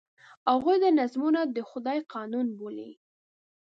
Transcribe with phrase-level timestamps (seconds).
[0.51, 2.91] هغوی دا نظمونه د خدای قانون بولي.